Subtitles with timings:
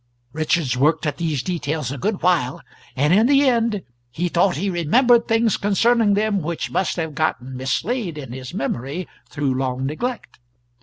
[0.33, 2.59] Richards worked at these details a good while,
[2.95, 7.55] and in the end he thought he remembered things concerning them which must have gotten
[7.55, 10.39] mislaid in his memory through long neglect.